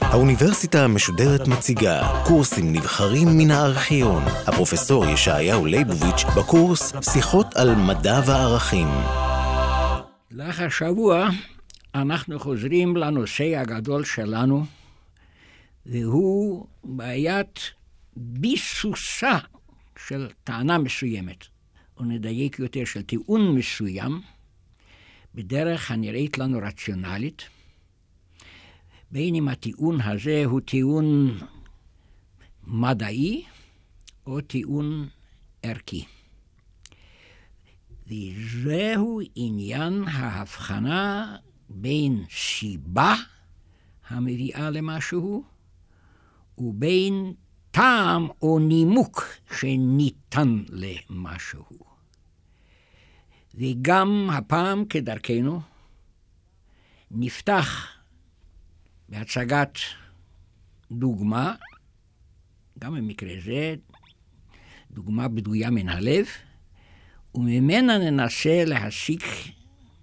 האוניברסיטה 0.00 0.84
המשודרת 0.84 1.48
מציגה 1.48 2.22
קורסים 2.26 2.72
נבחרים 2.72 3.28
מן 3.38 3.50
הארכיון. 3.50 4.22
הפרופסור 4.46 5.06
ישעיהו 5.06 5.66
ליבוביץ' 5.66 6.24
בקורס 6.36 6.92
שיחות 7.12 7.46
על 7.56 7.74
מדע 7.74 8.20
וערכים. 8.26 8.88
לאחר 10.30 10.68
שבוע 10.68 11.28
אנחנו 11.94 12.38
חוזרים 12.38 12.96
לנושא 12.96 13.56
הגדול 13.58 14.04
שלנו, 14.04 14.64
והוא 15.86 16.66
בעיית 16.84 17.60
ביסוסה 18.16 19.38
של 20.08 20.28
טענה 20.44 20.78
מסוימת, 20.78 21.44
או 22.02 22.06
נדייק 22.06 22.58
יותר 22.58 22.84
של 22.84 23.02
טיעון 23.02 23.54
מסוים, 23.54 24.20
בדרך 25.34 25.90
הנראית 25.90 26.38
לנו 26.38 26.58
רציונלית, 26.62 27.42
בין 29.10 29.34
אם 29.34 29.48
הטיעון 29.48 30.00
הזה 30.00 30.42
הוא 30.44 30.60
טיעון 30.60 31.38
מדעי 32.66 33.44
או 34.26 34.40
טיעון 34.40 35.08
ערכי. 35.62 36.04
וזהו 38.06 39.20
עניין 39.34 40.04
ההבחנה 40.08 41.36
בין 41.68 42.24
סיבה 42.30 43.14
המביאה 44.08 44.70
למשהו 44.70 45.44
ובין 46.58 47.32
טעם 47.70 48.28
או 48.42 48.58
נימוק 48.58 49.24
שניתן 49.58 50.62
למשהו. 50.68 51.91
וגם 53.54 54.30
הפעם, 54.32 54.84
כדרכנו, 54.84 55.60
נפתח 57.10 57.88
בהצגת 59.08 59.78
דוגמה, 60.90 61.54
גם 62.78 62.94
במקרה 62.94 63.32
זה, 63.44 63.74
דוגמה 64.90 65.28
בדויה 65.28 65.70
מן 65.70 65.88
הלב, 65.88 66.26
וממנה 67.34 67.98
ננסה 67.98 68.64
להסיק 68.64 69.24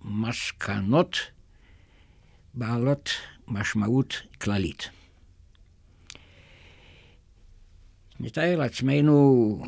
מסקנות 0.01 1.17
בעלות 2.53 3.09
משמעות 3.47 4.21
כללית. 4.41 4.89
נתאר 8.19 8.55
לעצמנו 8.57 9.61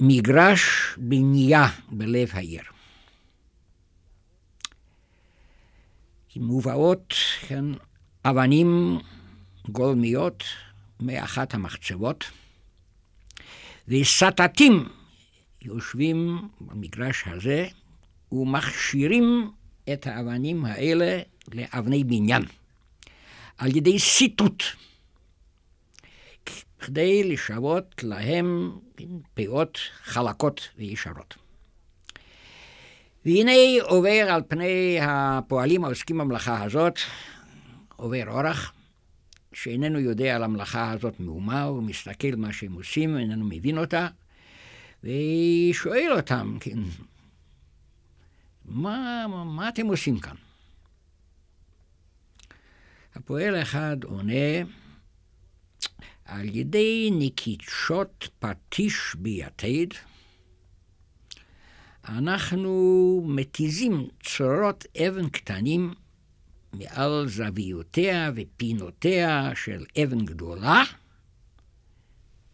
מגרש 0.00 0.94
בנייה 0.96 1.66
בלב 1.88 2.28
העיר. 2.32 2.75
מובאות 6.38 7.14
כן, 7.40 7.64
אבנים 8.24 8.98
גולמיות 9.68 10.44
מאחת 11.00 11.54
המחצבות, 11.54 12.24
וסטטים 13.88 14.88
יושבים 15.62 16.48
במגרש 16.60 17.24
הזה 17.26 17.66
ומכשירים 18.32 19.50
את 19.92 20.06
האבנים 20.06 20.64
האלה 20.64 21.20
לאבני 21.54 22.04
בניין. 22.04 22.42
על 23.58 23.76
ידי 23.76 23.98
סיטוט, 23.98 24.62
כדי 26.78 27.24
לשוות 27.24 28.02
להם 28.02 28.78
פאות 29.34 29.78
חלקות 30.02 30.68
וישרות. 30.78 31.45
והנה 33.26 33.52
עובר 33.82 34.26
על 34.30 34.42
פני 34.48 34.98
הפועלים 35.02 35.84
העוסקים 35.84 36.18
במלאכה 36.18 36.62
הזאת, 36.62 36.98
עובר 37.96 38.30
אורח, 38.30 38.72
שאיננו 39.52 40.00
יודע 40.00 40.36
על 40.36 40.42
המלאכה 40.42 40.92
הזאת 40.92 41.20
מאומה, 41.20 41.62
הוא 41.62 41.82
מסתכל 41.82 42.36
מה 42.36 42.52
שהם 42.52 42.72
עושים, 42.72 43.18
איננו 43.18 43.44
מבין 43.44 43.78
אותה, 43.78 44.08
ושואל 45.04 46.12
אותם, 46.16 46.56
כן, 46.60 46.78
מה, 48.64 49.26
מה 49.46 49.68
אתם 49.68 49.86
עושים 49.86 50.18
כאן? 50.18 50.36
הפועל 53.14 53.62
אחד 53.62 53.96
עונה, 54.04 54.62
על 56.24 56.56
ידי 56.56 57.10
נקישות 57.12 58.28
פטיש 58.38 59.14
ביתד, 59.18 59.86
אנחנו 62.08 63.24
מתיזים 63.28 64.08
צורות 64.22 64.84
אבן 65.08 65.28
קטנים 65.28 65.94
מעל 66.72 67.28
זוויותיה 67.28 68.30
ופינותיה 68.36 69.50
של 69.54 69.84
אבן 70.02 70.24
גדולה. 70.24 70.82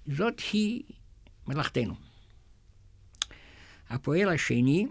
זאת 0.07 0.41
היא 0.53 0.83
מלאכתנו. 1.47 1.95
הפועל 3.91 4.29
השני, 4.29 4.87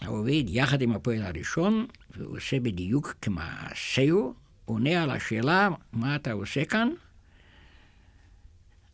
העובד 0.00 0.44
יחד 0.48 0.82
עם 0.82 0.92
הפועל 0.92 1.22
הראשון, 1.22 1.86
ועושה 2.16 2.60
בדיוק 2.60 3.14
כמעשהו, 3.22 4.34
עונה 4.64 5.02
על 5.02 5.10
השאלה, 5.10 5.68
מה 5.92 6.16
אתה 6.16 6.32
עושה 6.32 6.64
כאן? 6.64 6.88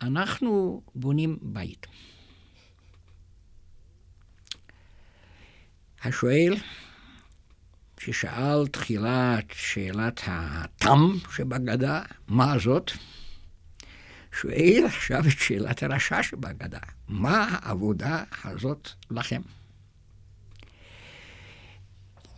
אנחנו 0.00 0.82
בונים 0.94 1.38
בית. 1.42 1.86
השואל, 6.04 6.56
ששאל 8.00 8.66
תחילת 8.66 9.44
שאלת 9.52 10.20
התם 10.26 11.10
שבגדה, 11.36 12.02
מה 12.28 12.58
זאת? 12.58 12.90
שואל 14.40 14.82
עכשיו 14.86 15.20
את 15.26 15.38
שאלת 15.38 15.82
הרשע 15.82 16.22
שבגדה, 16.22 16.78
מה 17.08 17.48
העבודה 17.50 18.24
הזאת 18.44 18.88
לכם? 19.10 19.40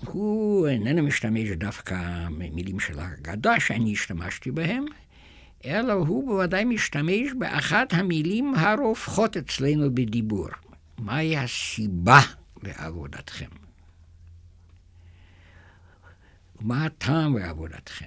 הוא 0.06 0.68
איננו 0.68 1.02
משתמש 1.02 1.48
דווקא 1.48 2.26
במילים 2.38 2.80
של 2.80 3.00
הגדה 3.00 3.60
שאני 3.60 3.92
השתמשתי 3.92 4.50
בהם, 4.50 4.84
אלא 5.64 5.92
הוא 5.92 6.26
בוודאי 6.26 6.64
משתמש 6.64 7.32
באחת 7.38 7.94
המילים 7.94 8.54
הרווחות 8.54 9.36
אצלנו 9.36 9.94
בדיבור. 9.94 10.48
מהי 10.98 11.36
הסיבה 11.36 12.20
לעבודתכם? 12.62 13.48
מה 16.60 16.84
הטעם 16.84 17.34
בעבודתכם? 17.34 18.06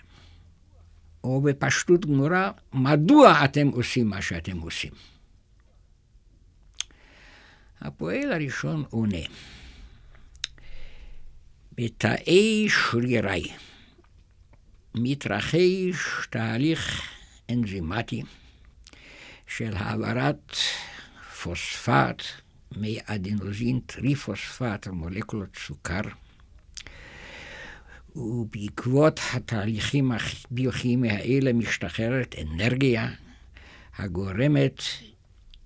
או 1.23 1.41
בפשטות 1.41 2.05
גמורה, 2.05 2.51
מדוע 2.73 3.45
אתם 3.45 3.67
עושים 3.67 4.07
מה 4.07 4.21
שאתם 4.21 4.59
עושים? 4.59 4.91
הפועל 7.81 8.31
הראשון 8.31 8.83
עונה, 8.89 9.17
בתאי 11.77 12.69
שרירי 12.69 13.51
מתרחש 14.95 16.27
תהליך 16.29 17.01
אנזימטי 17.49 18.23
של 19.47 19.73
העברת 19.75 20.51
פוספט 21.43 22.42
מאדנוזין 22.77 23.79
טריפוספט 23.85 24.87
מולקולות 24.87 25.57
סוכר, 25.67 26.01
ובעקבות 28.15 29.19
התהליכים 29.33 30.11
הביוכימיים 30.11 31.19
האלה 31.19 31.53
משתחררת 31.53 32.35
אנרגיה 32.41 33.09
הגורמת 33.97 34.81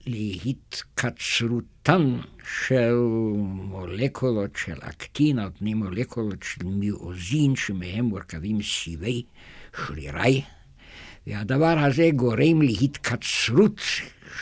להתקצרותן 0.08 2.18
של 2.68 2.94
מולקולות 3.44 4.56
של 4.56 4.78
אקטין 4.82 5.40
על 5.40 5.50
פני 5.60 5.74
מולקולות 5.74 6.44
של 6.44 6.66
מיאוזין 6.66 7.56
שמהם 7.56 8.06
מורכבים 8.06 8.62
סיבי 8.62 9.24
שרירי. 9.86 10.42
והדבר 11.28 11.80
הזה 11.80 12.10
גורם 12.16 12.62
להתקצרות 12.62 13.82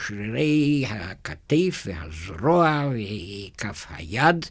שרירי 0.05 0.85
הכתף 0.89 1.83
והזרוע 1.85 2.89
וכף 2.91 3.85
היד, 3.89 4.45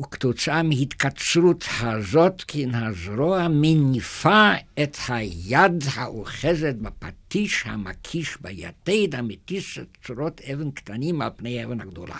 וכתוצאה 0.00 0.62
מהתקצרות 0.62 1.64
הזאת, 1.80 2.44
כן 2.46 2.74
הזרוע 2.74 3.48
מניפה 3.48 4.52
את 4.82 4.96
היד 5.08 5.84
האוחזת 5.94 6.74
בפטיש 6.74 7.62
המקיש 7.66 8.36
ביתד, 8.40 9.14
המטיס 9.14 9.78
צורות 10.06 10.40
אבן 10.40 10.70
קטנים 10.70 11.22
על 11.22 11.30
פני 11.36 11.60
האבן 11.60 11.80
הגדולה. 11.80 12.16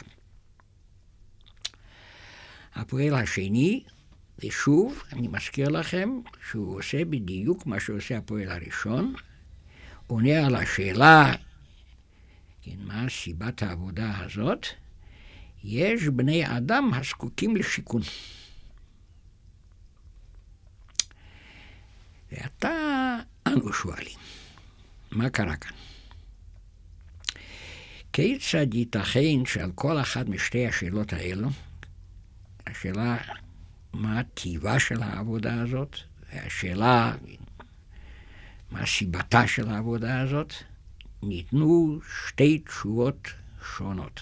הפועל 2.74 3.14
השני, 3.14 3.82
ושוב, 4.44 5.02
אני 5.12 5.28
מזכיר 5.28 5.68
לכם 5.68 6.10
שהוא 6.50 6.78
עושה 6.78 7.04
בדיוק 7.04 7.66
מה 7.66 7.80
שעושה 7.80 8.18
הפועל 8.18 8.48
הראשון, 8.48 9.14
עונה 10.06 10.46
על 10.46 10.54
השאלה, 10.54 11.34
כן, 12.62 12.76
מה 12.78 13.06
סיבת 13.08 13.62
העבודה 13.62 14.18
הזאת, 14.18 14.66
יש 15.64 16.02
בני 16.02 16.56
אדם 16.56 16.90
הזקוקים 16.94 17.56
לשיכון. 17.56 18.02
ועתה 22.32 22.70
אנו 23.46 23.72
שואלים, 23.72 24.18
מה 25.10 25.30
קרה 25.30 25.56
כאן? 25.56 25.76
כיצד 28.12 28.74
ייתכן 28.74 29.46
שעל 29.46 29.72
כל 29.74 30.00
אחת 30.00 30.28
משתי 30.28 30.66
השאלות 30.68 31.12
האלו, 31.12 31.48
השאלה 32.66 33.16
מה 33.92 34.22
טיבה 34.22 34.78
של 34.78 35.02
העבודה 35.02 35.62
הזאת, 35.62 35.96
והשאלה 36.32 37.12
מה 38.70 38.86
סיבתה 38.86 39.46
של 39.46 39.68
העבודה 39.68 40.20
הזאת, 40.20 40.54
ניתנו 41.22 41.98
שתי 42.26 42.58
תשובות 42.58 43.28
שונות. 43.76 44.20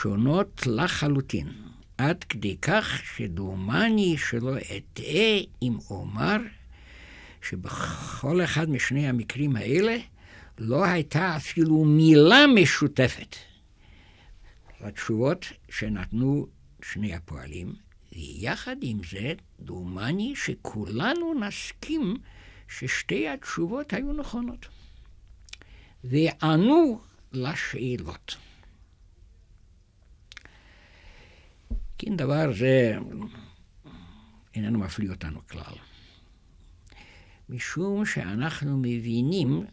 שונות 0.00 0.66
לחלוטין, 0.66 1.48
עד 1.98 2.24
כדי 2.24 2.56
כך 2.62 3.02
שדומני 3.16 4.16
שלא 4.18 4.56
אטעה 4.58 5.38
אם 5.62 5.76
אומר 5.90 6.36
שבכל 7.42 8.44
אחד 8.44 8.70
משני 8.70 9.08
המקרים 9.08 9.56
האלה 9.56 9.96
לא 10.58 10.84
הייתה 10.84 11.36
אפילו 11.36 11.84
מילה 11.84 12.46
משותפת 12.54 13.36
לתשובות 14.80 15.46
שנתנו 15.70 16.46
שני 16.82 17.14
הפועלים, 17.14 17.72
ויחד 18.12 18.76
עם 18.80 19.00
זה, 19.10 19.32
דומני 19.60 20.36
שכולנו 20.36 21.34
נסכים 21.34 22.16
ששתי 22.68 23.28
התשובות 23.28 23.92
היו 23.92 24.12
נכונות. 24.12 24.68
וענו 26.04 27.00
לשאלות. 27.32 28.36
כן, 31.98 32.16
דבר 32.16 32.52
זה 32.58 32.98
איננו 34.54 34.78
מפליא 34.78 35.10
אותנו 35.10 35.46
כלל. 35.46 35.74
משום 37.48 38.06
שאנחנו 38.06 38.78
מבינים 38.78 39.66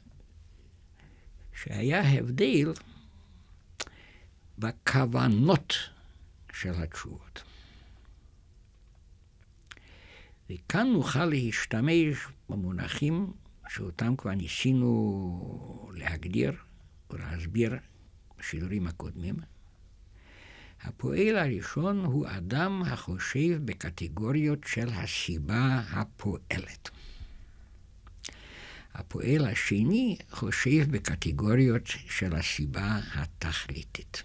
שהיה 1.54 2.01
הבדל 2.01 2.74
בכוונות 4.57 5.74
של 6.54 6.74
התשובות. 6.74 7.44
וכאן 10.50 10.88
נוכל 10.88 11.25
להשתמש 11.25 12.27
במונחים 12.50 13.33
שאותם 13.69 14.15
כבר 14.15 14.31
ניסינו 14.31 15.91
להגדיר 15.94 16.53
ולהסביר 17.09 17.75
בשידורים 18.39 18.88
הקודמים. 18.88 19.35
הפועל 20.81 21.38
הראשון 21.38 22.06
הוא 22.06 22.27
אדם 22.27 22.83
החושב 22.85 23.65
בקטגוריות 23.65 24.59
של 24.65 24.89
הסיבה 24.89 25.81
הפועלת. 25.89 26.89
הפועל 28.94 29.45
השני 29.45 30.17
חושב 30.31 30.91
בקטגוריות 30.91 31.88
של 31.88 32.35
הסיבה 32.35 33.00
התכליתית. 33.13 34.23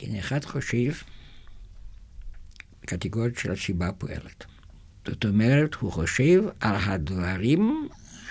כן, 0.00 0.16
אחד 0.16 0.44
חושב 0.44 0.92
בקטגוריות 2.82 3.38
של 3.38 3.52
הסיבה 3.52 3.88
הפועלת. 3.88 4.44
זאת 5.06 5.24
אומרת, 5.24 5.74
הוא 5.74 5.92
חושב 5.92 6.42
על 6.60 6.76
הדברים 6.76 7.88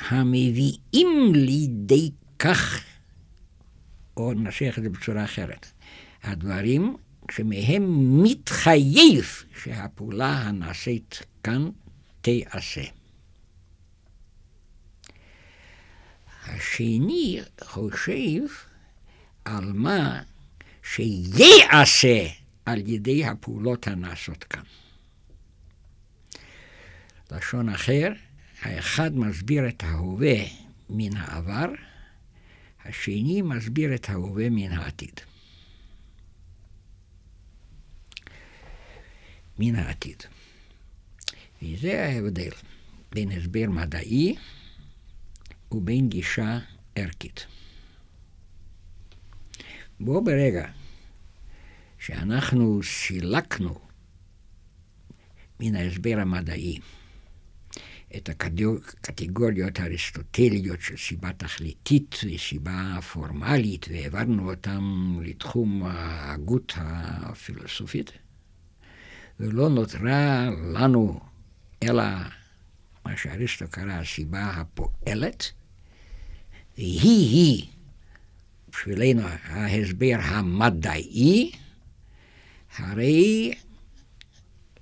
המביאים 0.08 1.32
לידי 1.34 2.12
כך, 2.40 2.84
או 4.18 4.34
ננסח 4.34 4.76
את 4.78 4.84
זה 4.84 4.90
בצורה 4.90 5.24
אחרת, 5.24 5.66
הדברים 6.24 6.98
שמהם 7.32 7.84
מתחייב 8.24 9.26
שהפעולה 9.64 10.38
הנעשית 10.38 11.22
כאן 11.44 11.70
תיעשה. 12.22 12.84
השני 16.48 17.42
חושב 17.64 18.42
על 19.46 19.74
מה 19.74 20.22
שייעשה 20.96 22.28
על 22.66 22.88
ידי 22.88 23.26
הפעולות 23.26 23.88
הנעשות 23.88 24.44
כאן. 24.44 24.64
לשון 27.32 27.70
אחר, 27.70 28.12
האחד 28.62 29.16
מסביר 29.16 29.68
את 29.68 29.84
ההווה 29.84 30.36
מן 30.90 31.18
העבר, 31.18 31.66
השני 32.86 33.42
מסביר 33.42 33.96
את 33.96 34.10
ההווה 34.10 34.50
מן 34.50 34.72
העתיד. 34.72 35.20
מן 39.60 39.76
העתיד. 39.76 40.24
וזה 41.62 42.06
ההבדל 42.06 42.52
בין 43.12 43.32
הסבר 43.32 43.70
מדעי 43.70 44.36
ובין 45.72 46.10
גישה 46.10 46.60
ערכית. 46.96 47.46
בו 50.00 50.24
ברגע 50.24 50.79
שאנחנו 52.00 52.80
סילקנו 52.84 53.80
מן 55.60 55.76
ההסבר 55.76 56.16
המדעי 56.20 56.80
את 58.18 58.30
הקטגוריות 58.30 59.80
האריסטוטליות 59.80 60.82
של 60.82 60.98
סיבה 60.98 61.34
תכליתית 61.34 62.16
וסיבה 62.36 63.00
פורמלית, 63.14 63.86
והעברנו 63.90 64.52
אותן 64.52 64.80
לתחום 65.22 65.84
ההגות 65.84 66.74
הפילוסופית, 66.76 68.12
ולא 69.40 69.70
נותרה 69.70 70.50
לנו 70.74 71.20
אלא 71.84 72.04
מה 73.06 73.18
שאריסטו 73.18 73.66
קרא 73.72 73.92
הסיבה 73.92 74.46
הפועלת, 74.46 75.52
והיא-היא 76.78 77.66
בשבילנו 78.70 79.22
ההסבר 79.44 80.18
המדעי, 80.22 81.52
הרי 82.78 83.54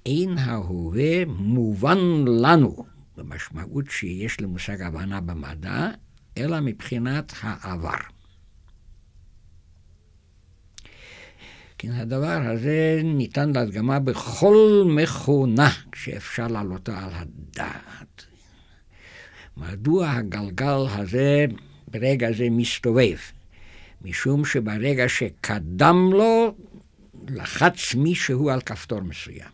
אין 0.06 0.38
ההווה 0.38 1.26
מובן 1.26 1.98
לנו 2.42 2.86
במשמעות 3.18 3.86
שיש 3.90 4.42
למושג 4.42 4.82
הבנה 4.82 5.22
במדע, 5.22 5.90
אלא 6.38 6.60
מבחינת 6.60 7.34
העבר. 7.42 7.98
כן, 11.78 11.92
הדבר 11.92 12.42
הזה 12.52 13.02
ניתן 13.04 13.52
להדגמה 13.52 14.00
בכל 14.00 14.84
מכונה 14.88 15.70
שאפשר 15.96 16.48
להעלותה 16.48 17.00
על 17.00 17.10
הדעת. 17.14 18.26
מדוע 19.58 20.10
הגלגל 20.10 20.86
הזה 20.90 21.46
ברגע 21.88 22.32
זה 22.32 22.48
מסתובב? 22.52 23.18
משום 24.02 24.46
שברגע 24.46 25.10
שקדם 25.10 26.10
לו, 26.14 26.56
לחץ 27.30 27.96
מישהו 27.96 28.50
על 28.50 28.62
כפתור 28.62 29.02
מסוים. 29.02 29.52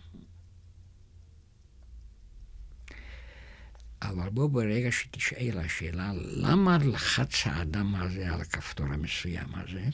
אבל 4.01 4.29
בוא 4.29 4.47
ברגע 4.47 4.91
שתשאל 4.91 5.59
השאלה, 5.65 6.11
למה 6.15 6.77
לחץ 6.77 7.33
האדם 7.45 7.95
הזה 7.95 8.33
על 8.33 8.41
הכפתור 8.41 8.85
המסוים 8.85 9.47
הזה? 9.53 9.85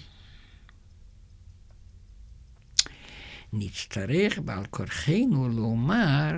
נצטרך 3.54 4.40
בעל 4.40 4.66
כורחנו 4.66 5.50
לומר, 5.50 6.32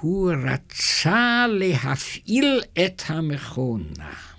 הוא 0.00 0.32
רצה 0.32 1.46
להפעיל 1.48 2.60
את 2.72 3.02
המכונה. 3.06 4.33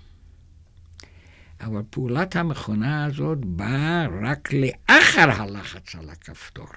אבל 1.66 1.82
פעולת 1.90 2.36
המכונה 2.36 3.06
הזאת 3.06 3.38
באה 3.46 4.08
רק 4.22 4.50
לאחר 4.54 5.32
הלחץ 5.32 5.96
על 5.96 6.10
הכפתור. 6.10 6.68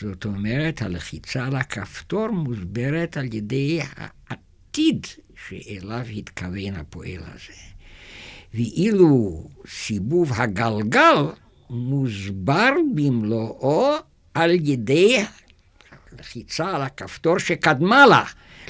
זאת 0.00 0.24
אומרת, 0.24 0.82
הלחיצה 0.82 1.46
על 1.46 1.56
הכפתור 1.56 2.28
מוסברת 2.28 3.16
על 3.16 3.34
ידי 3.34 3.80
העתיד 3.96 5.06
שאליו 5.48 6.06
התכוון 6.16 6.74
הפועל 6.74 7.22
הזה. 7.34 7.52
ואילו 8.54 9.44
סיבוב 9.66 10.32
הגלגל 10.32 11.16
מוסבר 11.70 12.70
במלואו 12.94 13.94
על 14.34 14.50
ידי 14.50 15.24
לחיצה 16.18 16.76
על 16.76 16.82
הכפתור 16.82 17.38
שקדמה 17.38 18.06
לה, 18.06 18.24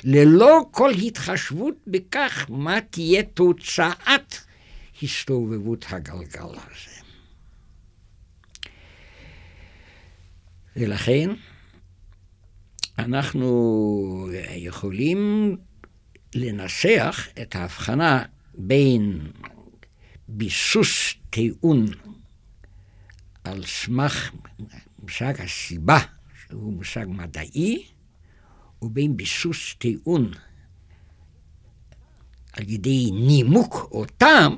ללא 0.04 0.66
כל 0.70 0.90
התחשבות 0.90 1.74
בכך 1.86 2.46
מה 2.48 2.80
תהיה 2.80 3.22
תוצאת 3.22 4.34
הסתובבות 5.02 5.84
הגלגל 5.88 6.42
הזה. 6.42 7.00
ולכן 10.76 11.30
אנחנו 12.98 14.28
יכולים 14.56 15.56
לנסח 16.34 17.28
את 17.42 17.56
ההבחנה 17.56 18.24
בין 18.54 19.30
ביסוס 20.28 21.14
טיעון 21.30 21.86
על 23.44 23.66
סמך 23.66 24.32
מושג 24.98 25.40
הסיבה, 25.40 25.98
שהוא 26.46 26.72
מושג 26.72 27.06
מדעי, 27.08 27.86
ובין 28.82 29.16
ביסוס 29.16 29.74
טיעון 29.78 30.32
על 32.52 32.68
ידי 32.68 33.10
נימוק 33.10 33.88
או 33.92 34.04
טעם, 34.04 34.56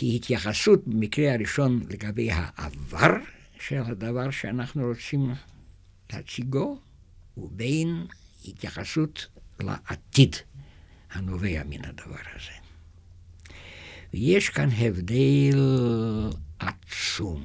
כהתייחסות 0.00 0.86
במקרה 0.86 1.34
הראשון 1.34 1.80
לגבי 1.90 2.30
העבר 2.32 3.12
של 3.60 3.82
הדבר 3.86 4.30
שאנחנו 4.30 4.86
רוצים 4.86 5.34
להציגו, 6.12 6.78
ובין 7.36 8.06
התייחסות 8.44 9.26
לעתיד 9.60 10.36
הנובע 11.12 11.62
מן 11.68 11.84
הדבר 11.84 12.20
הזה. 12.34 12.52
ויש 14.14 14.48
כאן 14.48 14.68
הבדל 14.70 15.58
עצום. 16.58 17.44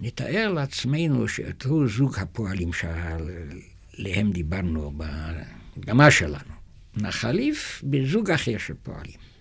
נתאר 0.00 0.52
לעצמנו 0.52 1.28
שאותו 1.28 1.88
זוג 1.88 2.18
הפועלים 2.18 2.70
שעליהם 2.72 4.32
דיברנו 4.32 4.92
בהקדמה 4.96 6.10
שלנו, 6.10 6.54
נחליף 6.96 7.82
בזוג 7.84 8.30
אחר 8.30 8.58
של 8.58 8.74
פועלים. 8.82 9.33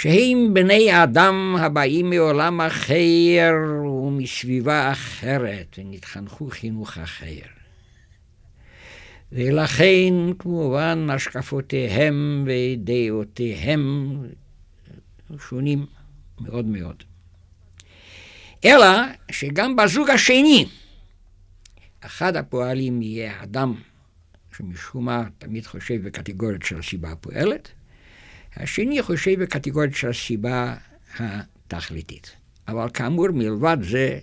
שהם 0.00 0.54
בני 0.54 1.02
אדם 1.02 1.56
הבאים 1.60 2.10
מעולם 2.10 2.60
אחר 2.60 3.52
ומסביבה 4.04 4.92
אחרת, 4.92 5.78
ונתחנכו 5.78 6.50
חינוך 6.50 6.98
אחר. 6.98 7.46
ולכן 9.32 10.14
כמובן 10.38 11.06
השקפותיהם 11.10 12.46
ודעותיהם 12.46 14.16
שונים 15.48 15.86
מאוד 16.40 16.64
מאוד. 16.64 17.02
אלא 18.64 18.88
שגם 19.30 19.76
בזוג 19.76 20.10
השני, 20.10 20.66
אחד 22.00 22.36
הפועלים 22.36 23.02
יהיה 23.02 23.42
אדם 23.42 23.74
שמשום 24.56 25.04
מה 25.04 25.24
תמיד 25.38 25.66
חושב 25.66 26.06
בקטגוריות 26.06 26.62
של 26.62 26.78
הסיבה 26.78 27.10
הפועלת, 27.10 27.68
השני 28.56 29.02
חושב 29.02 29.42
בקטגוריות 29.42 29.94
של 29.94 30.08
הסיבה 30.08 30.74
התכליתית. 31.18 32.36
אבל 32.68 32.88
כאמור, 32.94 33.28
מלבד 33.30 33.76
זה, 33.80 34.18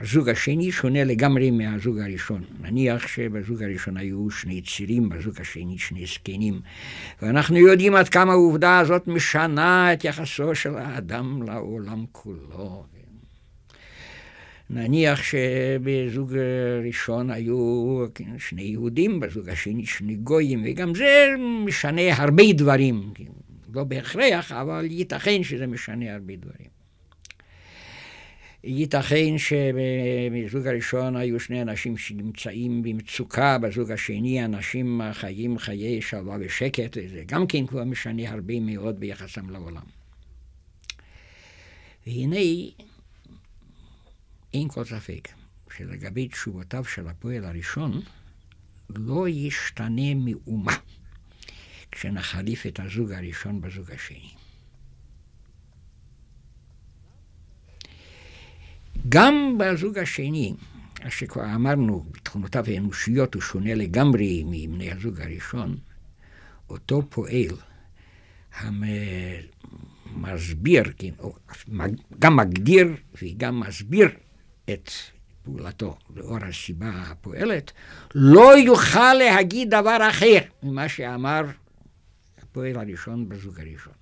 הזוג 0.00 0.28
השני 0.28 0.72
שונה 0.72 1.04
לגמרי 1.04 1.50
מהזוג 1.50 1.98
הראשון. 1.98 2.44
נניח 2.60 3.06
שבזוג 3.06 3.62
הראשון 3.62 3.96
היו 3.96 4.30
שני 4.30 4.62
צירים, 4.62 5.08
בזוג 5.08 5.40
השני 5.40 5.78
שני 5.78 6.06
זקנים. 6.06 6.60
ואנחנו 7.22 7.56
יודעים 7.56 7.94
עד 7.94 8.08
כמה 8.08 8.32
העובדה 8.32 8.78
הזאת 8.78 9.06
משנה 9.06 9.92
את 9.92 10.04
יחסו 10.04 10.54
של 10.54 10.76
האדם 10.76 11.42
לעולם 11.42 12.04
כולו. 12.12 12.84
נניח 14.72 15.22
שבזוג 15.22 16.34
ראשון 16.84 17.30
היו 17.30 18.06
שני 18.38 18.62
יהודים, 18.62 19.20
בזוג 19.20 19.48
השני 19.48 19.86
שני 19.86 20.14
גויים, 20.14 20.62
וגם 20.66 20.94
זה 20.94 21.34
משנה 21.64 22.16
הרבה 22.16 22.52
דברים. 22.52 23.12
לא 23.74 23.84
בהכרח, 23.84 24.52
אבל 24.52 24.86
ייתכן 24.90 25.42
שזה 25.42 25.66
משנה 25.66 26.14
הרבה 26.14 26.36
דברים. 26.36 26.82
ייתכן 28.64 29.38
שבזוג 29.38 30.66
הראשון 30.66 31.16
היו 31.16 31.40
שני 31.40 31.62
אנשים 31.62 31.96
שנמצאים 31.96 32.82
במצוקה, 32.82 33.58
בזוג 33.58 33.90
השני 33.90 34.44
אנשים 34.44 35.00
חיים 35.12 35.58
חיי 35.58 36.02
שלווה 36.02 36.36
ושקט, 36.40 36.96
וזה 36.96 37.22
גם 37.26 37.46
כן 37.46 37.66
כבר 37.66 37.84
משנה 37.84 38.30
הרבה 38.30 38.60
מאוד 38.60 39.00
ביחסם 39.00 39.50
לעולם. 39.50 39.82
והנה, 42.06 42.36
אין 44.54 44.68
כל 44.68 44.84
ספק 44.84 45.28
שלגבי 45.76 46.28
תשובותיו 46.28 46.84
של 46.84 47.08
הפועל 47.08 47.44
הראשון, 47.44 48.02
לא 48.90 49.28
ישתנה 49.28 50.14
מאומה 50.14 50.76
כשנחליף 51.92 52.66
את 52.66 52.80
הזוג 52.80 53.12
הראשון 53.12 53.60
בזוג 53.60 53.90
השני. 53.90 54.30
גם 59.08 59.58
בזוג 59.58 59.98
השני, 59.98 60.54
שכבר 61.08 61.54
אמרנו, 61.54 62.04
בתכונותיו 62.10 62.64
האנושיות 62.66 63.34
הוא 63.34 63.42
שונה 63.42 63.74
לגמרי 63.74 64.42
מבני 64.46 64.92
הזוג 64.92 65.20
הראשון, 65.20 65.76
אותו 66.70 67.02
פועל 67.10 67.56
המסביר, 70.14 70.82
כן, 70.98 71.14
גם 72.18 72.36
מגדיר 72.36 72.88
וגם 73.22 73.60
מסביר 73.60 74.08
את 74.70 74.90
פעולתו 75.42 75.96
לאור 76.16 76.36
הסיבה 76.36 76.90
הפועלת, 76.90 77.72
לא 78.14 78.58
יוכל 78.58 79.14
להגיד 79.14 79.70
דבר 79.70 80.08
אחר 80.10 80.38
ממה 80.62 80.88
שאמר 80.88 81.42
הפועל 82.42 82.76
הראשון 82.76 83.28
בזוג 83.28 83.60
הראשון. 83.60 83.92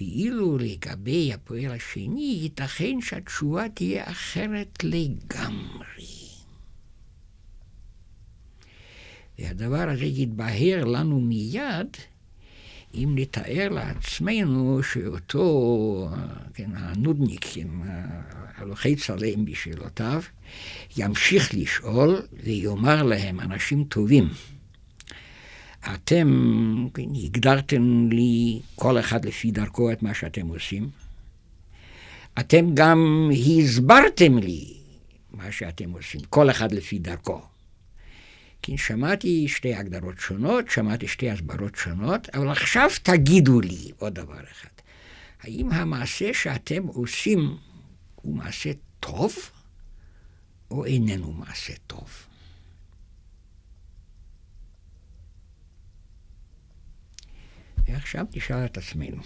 ואילו 0.00 0.58
לגבי 0.58 1.32
הפועל 1.32 1.72
השני, 1.72 2.38
ייתכן 2.42 3.00
שהתשובה 3.00 3.68
תהיה 3.68 4.10
אחרת 4.10 4.84
לגמרי. 4.84 6.06
והדבר 9.38 9.88
הזה 9.88 10.04
יתבהר 10.04 10.84
לנו 10.84 11.20
מיד 11.20 11.96
אם 12.94 13.12
נתאר 13.14 13.68
לעצמנו 13.68 14.82
שאותו, 14.82 16.08
כן, 16.54 16.70
הנודניק, 16.74 17.46
כן, 17.54 17.68
הלוחץ 18.56 19.10
עליהם 19.10 19.44
בשאלותיו, 19.44 20.22
ימשיך 20.96 21.54
לשאול 21.54 22.22
ויאמר 22.42 23.02
להם, 23.02 23.40
אנשים 23.40 23.84
טובים, 23.84 24.28
אתם 25.94 26.28
הגדרתם 27.24 28.08
לי 28.10 28.60
כל 28.74 28.98
אחד 28.98 29.24
לפי 29.24 29.50
דרכו 29.50 29.92
את 29.92 30.02
מה 30.02 30.14
שאתם 30.14 30.46
עושים. 30.46 30.90
אתם 32.38 32.74
גם 32.74 33.30
הסברתם 33.32 34.38
לי 34.38 34.74
מה 35.30 35.52
שאתם 35.52 35.90
עושים, 35.90 36.20
כל 36.28 36.50
אחד 36.50 36.72
לפי 36.72 36.98
דרכו. 36.98 37.49
כי 38.62 38.78
שמעתי 38.78 39.48
שתי 39.48 39.74
הגדרות 39.74 40.18
שונות, 40.18 40.70
שמעתי 40.70 41.08
שתי 41.08 41.30
הסברות 41.30 41.74
שונות, 41.74 42.28
אבל 42.28 42.50
עכשיו 42.50 42.88
תגידו 43.02 43.60
לי 43.60 43.92
עוד 43.98 44.14
דבר 44.14 44.42
אחד. 44.50 44.68
האם 45.40 45.72
המעשה 45.72 46.34
שאתם 46.34 46.86
עושים 46.86 47.56
הוא 48.14 48.36
מעשה 48.36 48.70
טוב, 49.00 49.34
או 50.70 50.84
איננו 50.84 51.32
מעשה 51.32 51.72
טוב? 51.86 52.26
ועכשיו 57.86 58.26
נשאל 58.36 58.64
את 58.64 58.78
עצמנו, 58.78 59.22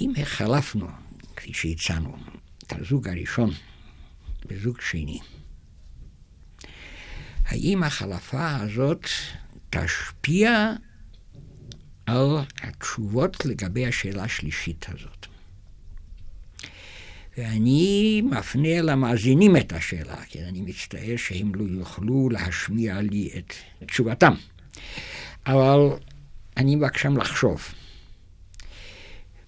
אם 0.00 0.12
החלפנו, 0.22 0.88
כפי 1.36 1.54
שהצענו, 1.54 2.16
את 2.58 2.72
הזוג 2.72 3.08
הראשון 3.08 3.50
בזוג 4.48 4.80
שני, 4.80 5.18
האם 7.44 7.82
החלפה 7.82 8.56
הזאת 8.56 9.06
תשפיע 9.70 10.72
על 12.06 12.36
התשובות 12.62 13.44
לגבי 13.44 13.86
השאלה 13.86 14.24
השלישית 14.24 14.86
הזאת? 14.88 15.26
ואני 17.38 18.22
מפנה 18.24 18.82
למאזינים 18.82 19.56
את 19.56 19.72
השאלה, 19.72 20.24
כי 20.24 20.44
אני 20.44 20.60
מצטער 20.60 21.16
שהם 21.16 21.54
לא 21.54 21.64
יוכלו 21.64 22.28
להשמיע 22.30 23.00
לי 23.00 23.30
את 23.38 23.52
תשובתם. 23.86 24.34
אבל 25.46 25.80
אני 26.56 26.76
מבקשם 26.76 27.16
לחשוב, 27.16 27.68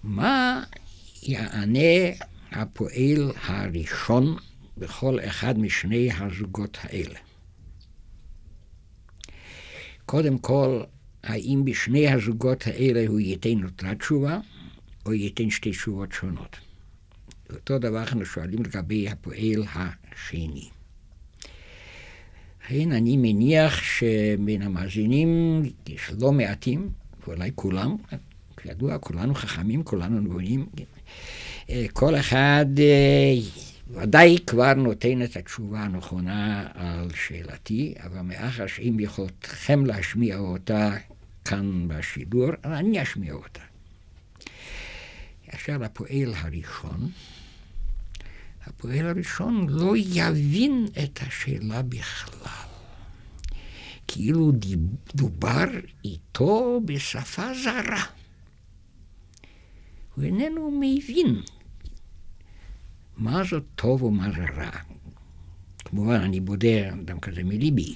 מה 0.03 0.63
יענה 1.23 1.79
הפועל 2.51 3.31
הראשון 3.43 4.37
בכל 4.77 5.19
אחד 5.19 5.59
משני 5.59 6.09
הזוגות 6.11 6.77
האלה? 6.81 7.19
קודם 10.05 10.37
כל, 10.37 10.81
האם 11.23 11.65
בשני 11.65 12.07
הזוגות 12.07 12.67
האלה 12.67 13.07
הוא 13.07 13.19
ייתן 13.19 13.63
אותה 13.63 13.95
תשובה, 13.95 14.39
או 15.05 15.13
ייתן 15.13 15.49
שתי 15.49 15.71
תשובות 15.71 16.11
שונות? 16.11 16.57
אותו 17.53 17.79
דבר 17.79 17.99
אנחנו 17.99 18.25
שואלים 18.25 18.63
לגבי 18.63 19.09
הפועל 19.09 19.63
השני. 19.75 20.69
לכן 22.65 22.91
אני 22.91 23.17
מניח 23.17 23.83
שבין 23.83 24.61
המאזינים 24.61 25.61
יש 25.87 26.11
לא 26.19 26.31
מעטים, 26.31 26.89
ואולי 27.23 27.51
כולם, 27.55 27.95
כידוע, 28.57 28.97
כולנו 28.97 29.35
חכמים, 29.35 29.83
כולנו 29.83 30.19
נבונים. 30.19 30.65
כל 31.93 32.15
אחד 32.15 32.65
ודאי 33.93 34.37
כבר 34.47 34.73
נותן 34.73 35.21
את 35.21 35.35
התשובה 35.35 35.79
הנכונה 35.79 36.67
על 36.73 37.09
שאלתי, 37.13 37.93
אבל 38.03 38.21
מאחר 38.21 38.67
שאם 38.67 38.97
יכולתכם 38.99 39.85
להשמיע 39.85 40.37
אותה 40.37 40.91
כאן 41.45 41.87
בשידור, 41.87 42.49
אני 42.63 43.01
אשמיע 43.01 43.33
אותה. 43.33 43.61
עכשיו 45.47 45.83
הפועל 45.83 46.33
הראשון, 46.35 47.09
הפועל 48.65 49.07
הראשון 49.07 49.69
לא 49.69 49.93
יבין 49.97 50.85
את 51.03 51.19
השאלה 51.27 51.81
בכלל. 51.81 52.67
כאילו 54.07 54.51
דובר 55.15 55.65
איתו 56.05 56.81
בשפה 56.85 57.53
זרה. 57.63 58.03
הוא 60.15 60.23
איננו 60.23 60.71
מבין 60.81 61.41
מה 63.17 63.43
זאת 63.49 63.63
טוב 63.75 64.03
ומה 64.03 64.27
זה 64.35 64.45
רע. 64.57 64.71
כמובן, 65.85 66.21
אני 66.21 66.39
בודה 66.39 66.89
אדם 67.01 67.19
כזה 67.19 67.43
מליבי. 67.43 67.95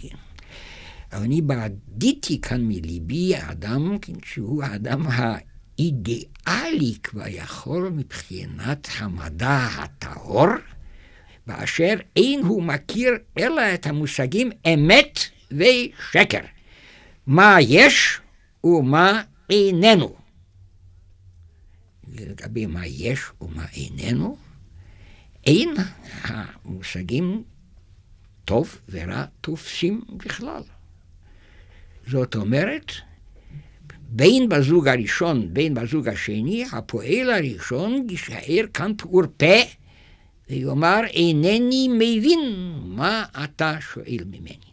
אבל 1.13 1.23
אני 1.23 1.41
בעדיתי 1.41 2.41
כאן 2.41 2.61
מליבי 2.67 3.35
האדם 3.35 3.97
שהוא 4.25 4.63
האדם 4.63 5.07
האידיאלי 5.07 6.95
כביכול 7.03 7.89
מבחינת 7.89 8.87
המדע 8.97 9.67
הטהור, 9.77 10.47
באשר 11.47 11.93
אין 12.15 12.41
הוא 12.43 12.63
מכיר 12.63 13.11
אלא 13.37 13.73
את 13.73 13.87
המושגים 13.87 14.51
אמת 14.73 15.19
ושקר. 15.51 16.45
מה 17.27 17.57
יש 17.61 18.19
ומה 18.63 19.21
איננו. 19.49 20.15
לגבי 22.07 22.65
מה 22.65 22.87
יש 22.87 23.19
ומה 23.41 23.65
איננו, 23.75 24.37
אין 25.45 25.73
המושגים 26.23 27.43
טוב 28.45 28.77
ורע 28.89 29.25
תופסים 29.41 30.01
בכלל. 30.17 30.61
זאת 32.07 32.35
אומרת, 32.35 32.91
בין 34.09 34.49
בזוג 34.49 34.87
הראשון, 34.87 35.53
בין 35.53 35.73
בזוג 35.73 36.07
השני, 36.07 36.65
הפועל 36.71 37.29
הראשון 37.29 38.07
יישאר 38.09 38.65
כאן 38.73 38.91
פעור 38.97 39.23
פה, 39.37 39.55
ויאמר, 40.49 40.99
אינני 41.05 41.87
מבין 41.87 42.39
מה 42.83 43.25
אתה 43.43 43.77
שואל 43.93 44.23
ממני. 44.25 44.71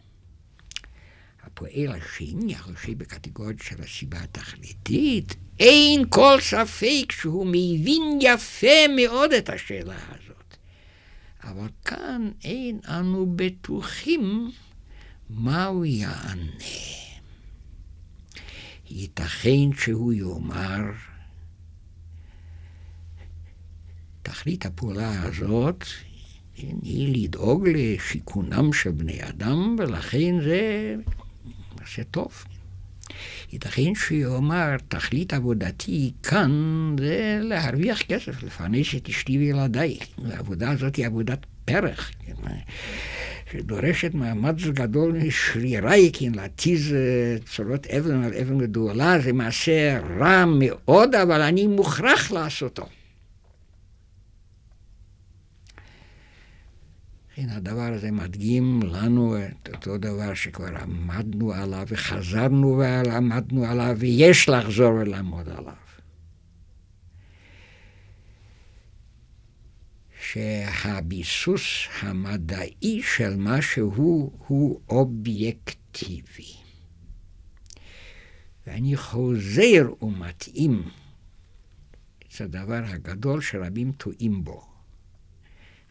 הפועל 1.43 1.91
השני, 1.91 2.55
החושב 2.55 2.97
בקטגוריה 2.97 3.55
של 3.63 3.81
הסיבה 3.81 4.17
התכליתית, 4.19 5.35
אין 5.59 6.05
כל 6.09 6.37
ספק 6.41 7.11
שהוא 7.11 7.45
מבין 7.47 8.19
יפה 8.21 8.87
מאוד 8.95 9.33
את 9.33 9.49
השאלה 9.49 9.95
הזאת. 10.09 10.32
אבל 11.43 11.67
כאן 11.85 12.31
אין 12.43 12.79
אנו 12.87 13.33
בטוחים 13.35 14.51
מה 15.29 15.65
הוא 15.65 15.85
יענה. 15.85 16.51
ייתכן 18.89 19.73
שהוא 19.77 20.13
יאמר, 20.13 20.83
תכלית 24.21 24.65
הפעולה 24.65 25.23
הזאת 25.23 25.83
היא 26.55 27.23
לדאוג 27.23 27.67
לשיכונם 27.67 28.73
של 28.73 28.91
בני 28.91 29.29
אדם, 29.29 29.75
ולכן 29.79 30.41
זה 30.43 30.95
מעשה 31.79 32.03
טוב. 32.03 32.43
ייתכן 33.53 33.95
שיאמר, 33.95 34.75
תכלית 34.87 35.33
עבודתי 35.33 36.11
כאן 36.23 36.51
זה 36.99 37.39
להרוויח 37.41 38.01
כסף, 38.01 38.43
לפרנס 38.43 38.95
את 38.95 39.09
אשתי 39.09 39.37
וילדיי. 39.37 39.97
העבודה 40.31 40.71
הזאת 40.71 40.95
היא 40.95 41.05
עבודת 41.05 41.39
פרח, 41.65 42.11
כן? 42.25 42.33
שדורשת 43.51 44.13
מאמץ 44.13 44.63
גדול 44.63 45.11
משרירי, 45.11 46.11
כן, 46.13 46.31
להתיז 46.35 46.93
אה, 46.93 47.35
צורות 47.55 47.87
אבן 47.87 48.23
על 48.23 48.33
אבן 48.33 48.57
גדולה, 48.57 49.19
זה 49.19 49.33
מעשה 49.33 49.99
רע 50.19 50.45
מאוד, 50.45 51.15
אבל 51.15 51.41
אני 51.41 51.67
מוכרח 51.67 52.31
לעשותו. 52.31 52.85
כן, 57.35 57.49
הדבר 57.49 57.93
הזה 57.93 58.11
מדגים 58.11 58.79
לנו 58.83 59.35
את 59.37 59.75
אותו 59.75 59.97
דבר 59.97 60.33
שכבר 60.33 60.77
עמדנו 60.77 61.53
עליו 61.53 61.85
וחזרנו 61.87 62.77
ועמדנו 62.77 63.65
עליו, 63.65 63.95
ויש 63.99 64.49
לחזור 64.49 64.93
ולעמוד 64.93 65.49
עליו. 65.49 65.73
שהביסוס 70.21 71.87
המדעי 72.01 73.01
של 73.03 73.35
משהו 73.37 73.91
הוא 74.47 74.81
אובייקטיבי. 74.89 76.53
ואני 78.67 78.97
חוזר 78.97 79.93
ומתאים 80.01 80.83
את 82.19 82.41
הדבר 82.41 82.81
הגדול 82.85 83.41
שרבים 83.41 83.91
טועים 83.91 84.43
בו. 84.43 84.72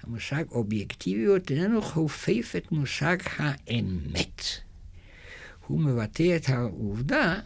המושג 0.03 0.45
אובייקטיביות 0.51 1.51
איננו 1.51 1.83
חופף 1.83 2.55
את 2.57 2.73
מושג 2.73 3.17
האמת. 3.37 4.43
הוא 5.67 5.81
מבטא 5.81 6.37
את 6.37 6.49
העובדה 6.49 7.41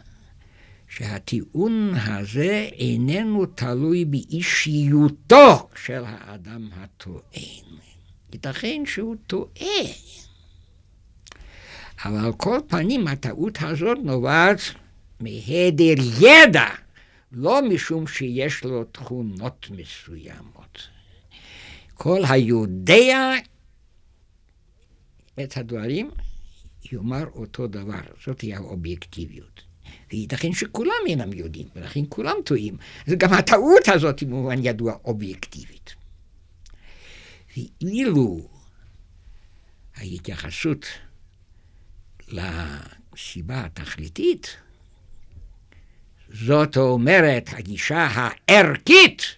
שהטיעון 0.87 1.93
הזה 1.95 2.69
איננו 2.73 3.45
תלוי 3.45 4.05
באישיותו 4.05 5.69
של 5.75 6.03
האדם 6.05 6.69
הטוען. 6.73 7.67
ייתכן 8.33 8.83
שהוא 8.85 9.15
טועה. 9.27 9.83
אבל 12.05 12.25
על 12.25 12.33
כל 12.33 12.59
פנים 12.67 13.07
הטעות 13.07 13.57
הזאת 13.61 13.97
נובעת 14.03 14.59
מהיעדר 15.19 15.93
ידע, 16.19 16.67
לא 17.31 17.61
משום 17.69 18.07
שיש 18.07 18.63
לו 18.63 18.83
תכונות 18.83 19.67
מסוימות. 19.71 20.96
כל 21.97 22.21
היודע 22.29 23.33
את 25.43 25.57
הדברים 25.57 26.11
יאמר 26.91 27.25
אותו 27.35 27.67
דבר, 27.67 28.01
זאת 28.25 28.41
היא 28.41 28.55
האובייקטיביות. 28.55 29.61
וייתכן 30.11 30.53
שכולם 30.53 30.91
אינם 31.07 31.33
יודעים, 31.33 31.67
ולכן 31.75 31.99
כולם 32.09 32.35
טועים. 32.45 32.77
אז 33.07 33.13
גם 33.17 33.33
הטעות 33.33 33.87
הזאת 33.87 34.19
היא 34.19 34.29
במובן 34.29 34.65
ידוע 34.65 34.93
אובייקטיבית. 35.05 35.95
ואילו 37.57 38.49
ההתייחסות 39.95 40.85
לסיבה 42.27 43.65
התכליתית, 43.65 44.57
זאת 46.33 46.77
אומרת, 46.77 47.49
הגישה 47.53 48.07
הערכית, 48.11 49.35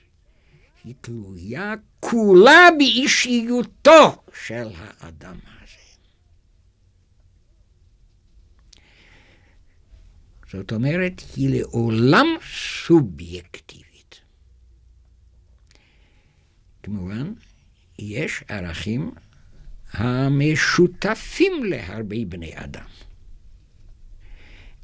היא 0.84 0.94
תלויה 1.02 1.74
כולה 2.00 2.68
באישיותו 2.78 4.24
של 4.34 4.68
האדם. 4.76 5.36
זאת 10.52 10.72
אומרת, 10.72 11.22
היא 11.36 11.50
לעולם 11.60 12.28
סובייקטיבית. 12.86 14.22
כמובן, 16.84 17.34
יש 18.00 18.44
ערכים 18.48 19.12
המשותפים 19.94 21.64
להרבה 21.64 22.26
בני 22.28 22.52
אדם. 22.56 22.86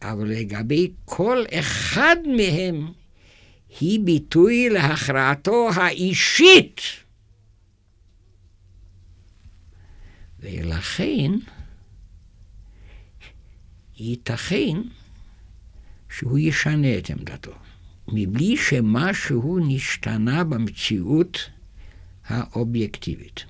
אבל 0.01 0.27
לגבי 0.27 0.91
כל 1.05 1.43
אחד 1.60 2.15
מהם 2.38 2.91
היא 3.80 4.00
ביטוי 4.00 4.70
להכרעתו 4.70 5.70
האישית. 5.76 6.82
ולכן 10.40 11.32
ייתכן 13.98 14.82
שהוא 16.10 16.40
ישנה 16.40 16.98
את 16.98 17.10
עמדתו, 17.10 17.54
מבלי 18.08 18.58
שמשהו 18.58 19.60
נשתנה 19.68 20.44
במציאות 20.44 21.50
האובייקטיבית. 22.26 23.46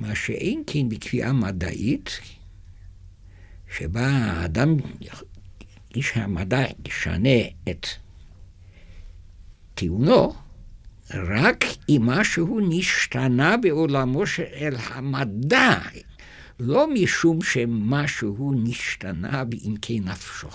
מה 0.00 0.14
שאין 0.14 0.62
כן 0.66 0.88
בקביעה 0.88 1.32
מדעית, 1.32 2.20
שבה 3.76 4.06
האדם, 4.08 4.76
איש 5.94 6.12
המדע 6.16 6.64
ישנה 6.88 7.40
את 7.70 7.86
טיעונו, 9.74 10.34
רק 11.14 11.64
אם 11.88 12.02
משהו 12.04 12.60
נשתנה 12.68 13.56
בעולמו 13.56 14.26
של 14.26 14.76
המדע, 14.76 15.78
לא 16.60 16.94
משום 16.94 17.42
שמשהו 17.42 18.52
נשתנה 18.64 19.44
בעמקי 19.44 20.00
נפשו. 20.00 20.48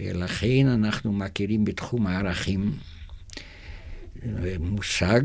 ולכן 0.00 0.66
אנחנו 0.66 1.12
מכירים 1.12 1.64
בתחום 1.64 2.06
הערכים 2.06 2.72
מושג 4.60 5.20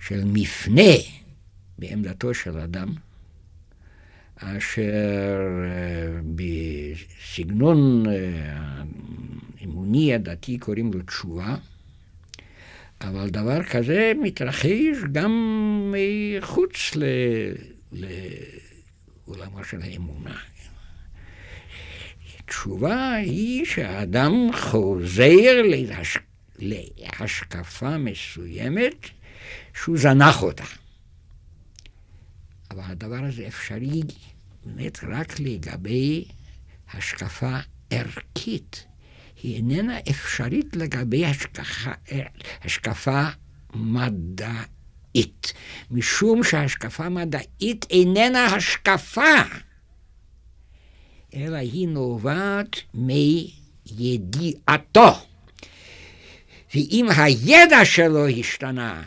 של 0.00 0.24
מפנה 0.24 0.92
בעמדתו 1.78 2.34
של 2.34 2.58
אדם, 2.58 2.94
אשר 4.40 5.38
אה, 5.64 6.20
בסגנון 6.34 8.04
האמוני 9.60 10.14
הדתי 10.14 10.58
קוראים 10.58 10.92
לו 10.92 11.02
תשובה, 11.02 11.56
אבל 13.00 13.28
דבר 13.30 13.62
כזה 13.62 14.12
מתרחש 14.22 14.96
גם 15.12 15.32
מחוץ 15.92 16.96
ל... 16.96 17.04
לעולמה 17.92 19.64
של 19.64 19.82
האמונה. 19.82 20.36
תשובה 22.46 23.14
היא 23.14 23.64
שהאדם 23.64 24.32
חוזר 24.52 25.62
להש... 25.64 26.18
להשקפה 26.58 27.98
מסוימת 27.98 29.08
שהוא 29.74 29.98
זנח 29.98 30.42
אותה. 30.42 30.64
אבל 32.70 32.82
הדבר 32.84 33.24
הזה 33.24 33.46
אפשרי 33.46 34.02
באמת 34.64 34.98
רק 35.02 35.40
לגבי 35.40 36.24
השקפה 36.94 37.56
ערכית. 37.90 38.84
היא 39.42 39.56
איננה 39.56 39.98
אפשרית 40.10 40.76
לגבי 40.76 41.26
השקפה, 41.26 41.90
השקפה 42.64 43.24
מדעית, 43.74 45.52
משום 45.90 46.44
שהשקפה 46.44 47.08
מדעית 47.08 47.86
איננה 47.90 48.44
השקפה, 48.44 49.42
אלא 51.34 51.56
היא 51.56 51.88
נובעת 51.88 52.76
מידיעתו. 53.90 55.14
ואם 56.74 57.08
הידע 57.16 57.84
שלו 57.84 58.28
השתנה, 58.28 59.02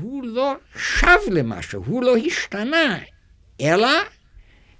הוא 0.00 0.24
לא 0.24 0.54
שב 0.76 1.18
למשהו, 1.30 1.84
הוא 1.86 2.02
לא 2.02 2.16
השתנה, 2.16 2.98
אלא 3.60 3.88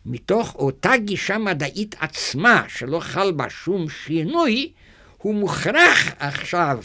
מתוך 0.07 0.55
אותה 0.55 0.97
גישה 0.97 1.39
מדעית 1.39 1.95
עצמה, 2.01 2.65
שלא 2.69 3.01
חל 3.01 3.33
בה 3.33 3.51
שום 3.51 3.89
שינוי, 3.89 4.73
הוא 5.19 5.35
מוכרח 5.35 6.13
עכשיו 6.19 6.79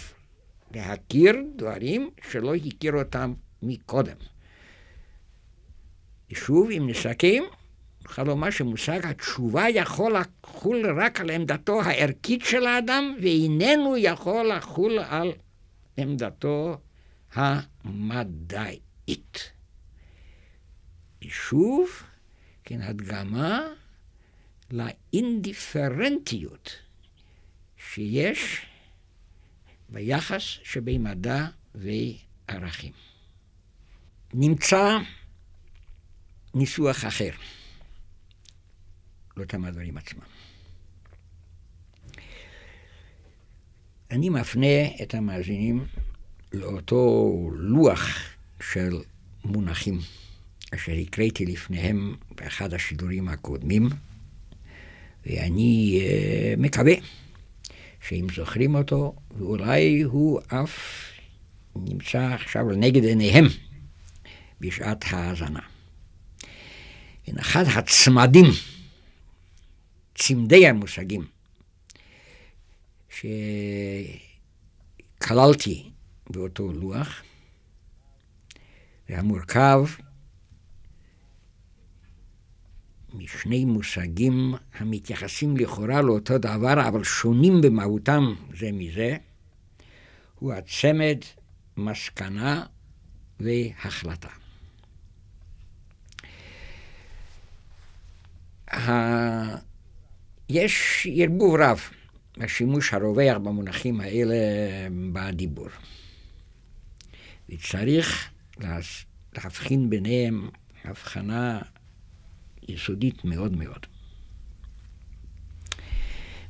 להכיר 0.76 1.36
דברים 1.56 2.10
שלא 2.32 2.56
הכיר 2.56 2.94
אותם 2.94 3.34
מקודם. 3.64 4.16
שוב, 6.34 6.70
אם 6.72 6.90
נסכם, 6.90 7.44
נוכל 8.04 8.24
לומר 8.24 8.50
שמושג 8.50 9.06
התשובה 9.06 9.70
יכול 9.70 10.16
לחול 10.18 11.00
רק 11.02 11.22
על 11.22 11.30
עמדתו 11.30 11.82
הערכית 11.82 12.42
של 12.42 12.66
האדם, 12.68 13.16
ואיננו 13.22 13.98
יכול 13.98 14.48
לחול 14.48 15.00
על 15.00 15.32
עמדתו 15.98 16.78
המדעית. 17.36 19.52
שוב, 21.28 21.90
כן, 22.64 22.82
הדגמה 22.82 23.60
לאינדיפרנטיות 24.72 26.76
שיש 27.78 28.66
ביחס 29.90 30.42
שבין 30.64 31.04
מדע 31.04 31.48
וערכים. 31.76 32.94
נמצא 34.34 34.98
ניסוח 36.54 37.06
אחר 37.06 37.32
לאותם 39.38 39.66
הדברים 39.66 39.98
עצמם. 39.98 40.24
אני 44.12 44.30
מפנה 44.30 44.86
את 45.04 45.14
המאזינים 45.14 45.86
לאותו 46.54 47.50
לוח 47.54 48.10
של 48.72 49.02
מונחים. 49.46 50.00
אשר 50.74 50.92
הקראתי 50.92 51.46
לפניהם 51.46 52.16
באחד 52.36 52.74
השידורים 52.74 53.28
הקודמים, 53.28 53.90
ואני 55.26 56.02
uh, 56.02 56.60
מקווה 56.60 56.94
שאם 58.08 58.28
זוכרים 58.36 58.76
אותו, 58.76 59.16
ואולי 59.38 60.02
הוא 60.02 60.40
אף 60.48 61.04
נמצא 61.76 62.20
עכשיו 62.20 62.70
לנגד 62.70 63.04
עיניהם 63.04 63.46
בשעת 64.62 65.06
האזנה. 65.08 65.60
אחד 67.40 67.64
הצמדים, 67.68 68.46
צמדי 70.16 70.68
המושגים, 70.68 71.26
שכללתי 75.20 75.93
באותו 76.30 76.72
לוח, 76.72 77.22
והמורכב 79.10 79.86
משני 83.14 83.66
מושגים 83.66 84.54
המתייחסים 84.78 85.58
לכאורה 85.58 86.02
לאותו 86.02 86.38
דבר, 86.38 86.88
אבל 86.88 87.04
שונים 87.04 87.62
במהותם 87.62 88.34
זה 88.58 88.70
מזה, 88.72 89.18
הוא 90.36 90.54
הצמד 90.54 91.18
מסקנה 91.78 92.66
והחלטה. 93.40 94.30
יש 100.50 101.08
ערבוב 101.16 101.56
רב 101.56 101.80
בשימוש 102.38 102.94
הרווח 102.94 103.38
במונחים 103.38 104.02
האלה 104.02 104.36
בדיבור. 105.14 105.68
וצריך 107.54 108.30
להבחין 109.34 109.90
ביניהם 109.90 110.50
הבחנה 110.84 111.62
יסודית 112.68 113.26
מאוד 113.26 113.56
מאוד. 113.56 113.86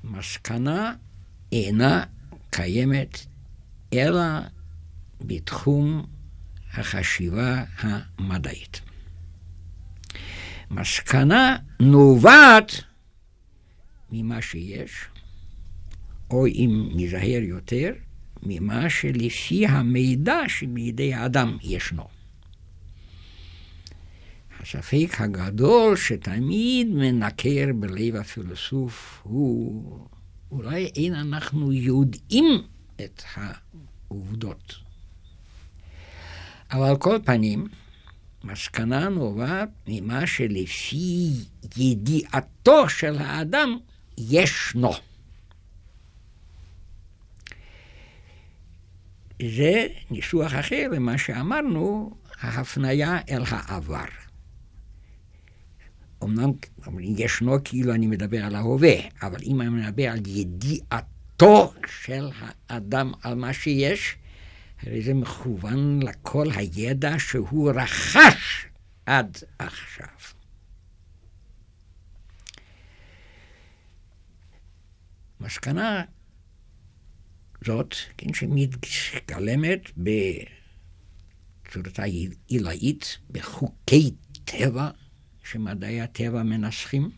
מסקנה 0.03 0.95
אינה 1.51 2.03
קיימת 2.49 3.25
אלא 3.93 4.21
בתחום 5.21 6.05
החשיבה 6.73 7.63
המדעית. 7.77 8.81
מסקנה 10.71 11.57
נובעת 11.79 12.71
ממה 14.11 14.41
שיש, 14.41 14.91
או 16.31 16.47
אם 16.47 16.89
נזהר 16.95 17.41
יותר, 17.41 17.93
ממה 18.45 18.89
שלפי 18.89 19.67
המידע 19.67 20.39
שבידי 20.47 21.13
האדם 21.13 21.57
ישנו. 21.61 22.07
הספק 24.59 25.21
הגדול 25.21 25.95
שתמיד 25.95 26.87
מנקר 26.87 27.65
בלב 27.75 28.15
הפילוסוף 28.15 29.21
הוא 29.23 30.07
אולי 30.51 30.91
אין 30.95 31.15
אנחנו 31.15 31.73
יודעים 31.73 32.61
את 32.95 33.23
העובדות. 33.33 34.75
אבל 36.71 36.97
כל 36.97 37.17
פנים, 37.25 37.67
מסקנה 38.43 39.09
נובעת 39.09 39.69
ממה 39.87 40.27
שלפי 40.27 41.29
ידיעתו 41.77 42.89
של 42.89 43.17
האדם 43.17 43.77
ישנו. 44.17 44.91
זה 49.49 49.87
ניסוח 50.11 50.53
אחר 50.59 50.87
למה 50.91 51.17
שאמרנו, 51.17 52.11
ההפניה 52.39 53.19
אל 53.29 53.43
העבר. 53.47 54.05
אמנם 56.23 56.51
ישנו 56.99 57.57
כאילו 57.63 57.93
אני 57.93 58.07
מדבר 58.07 58.45
על 58.45 58.55
ההווה, 58.55 58.95
אבל 59.21 59.39
אם 59.43 59.61
אני 59.61 59.69
מדבר 59.69 60.09
על 60.09 60.19
ידיעתו 60.27 61.73
של 62.03 62.29
האדם 62.69 63.11
על 63.21 63.35
מה 63.35 63.53
שיש, 63.53 64.15
הרי 64.83 65.01
זה 65.01 65.13
מכוון 65.13 65.99
לכל 66.01 66.47
הידע 66.55 67.19
שהוא 67.19 67.71
רכש 67.71 68.65
עד 69.05 69.37
עכשיו. 69.59 70.07
מסקנה 75.39 76.03
זאת, 77.65 77.95
כן, 78.17 78.33
שמתגלמת 78.33 79.89
בצורתה 81.67 82.03
עילאית, 82.47 83.17
בחוקי 83.31 84.11
טבע, 84.45 84.89
שמדעי 85.43 86.01
הטבע 86.01 86.43
מנסחים, 86.43 87.11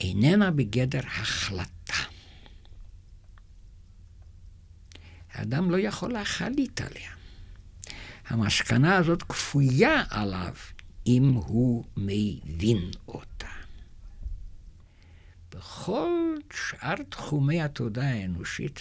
איננה 0.00 0.50
בגדר 0.50 1.00
החלטה. 1.06 1.94
האדם 5.32 5.70
לא 5.70 5.78
יכול 5.78 6.12
להחליט 6.12 6.80
עליה. 6.80 7.10
המסקנה 8.26 8.96
הזאת 8.96 9.22
כפויה 9.22 10.02
עליו 10.10 10.54
אם 11.06 11.32
הוא 11.34 11.84
מבין 11.96 12.90
אותה. 13.08 13.33
בכל 15.56 16.34
שאר 16.52 16.94
תחומי 17.08 17.62
התודעה 17.62 18.10
האנושית, 18.10 18.80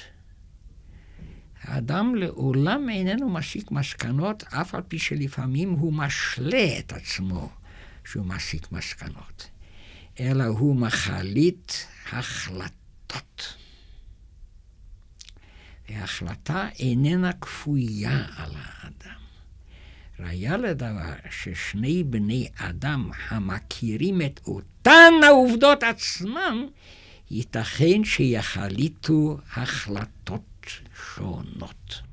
האדם 1.62 2.16
לעולם 2.16 2.90
איננו 2.90 3.30
מסיק 3.30 3.72
מסקנות, 3.72 4.44
אף 4.44 4.76
על 4.76 4.82
פי 4.88 5.00
שלפעמים 5.00 5.72
הוא 5.72 5.94
משלה 5.94 6.80
את 6.80 6.94
עצמו 6.94 7.50
שהוא 8.06 8.26
מסיק 8.26 8.72
מסקנות, 8.72 9.50
אלא 10.20 10.44
הוא 10.44 10.76
מחליט 10.76 11.72
החלטות. 12.12 13.58
וההחלטה 15.90 16.70
איננה 16.80 17.34
כפויה 17.34 18.26
על 18.36 18.52
האדם. 18.56 19.20
ראיה 20.20 20.58
לדבר 20.58 21.14
ששני 21.30 22.04
בני 22.04 22.50
אדם 22.56 23.12
המכירים 23.30 24.22
את 24.22 24.40
אותן 24.88 25.14
העובדות 25.24 25.84
עצמם, 25.84 26.68
ייתכן 27.32 28.04
שיחליטו 28.04 29.38
החלטות 29.56 30.66
שונות. 31.16 32.13